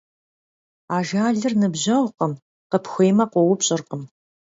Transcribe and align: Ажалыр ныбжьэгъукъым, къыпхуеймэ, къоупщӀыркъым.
Ажалыр 0.95 1.53
ныбжьэгъукъым, 1.61 2.33
къыпхуеймэ, 2.71 3.25
къоупщӀыркъым. 3.31 4.03